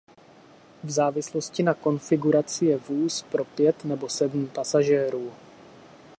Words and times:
V 0.83 0.89
závislosti 0.91 1.63
na 1.63 1.73
konfiguraci 1.73 2.65
je 2.65 2.77
vůz 2.77 3.21
pro 3.23 3.45
pět 3.45 3.85
nebo 3.85 4.09
sedm 4.09 4.47
pasažérů. 4.47 5.31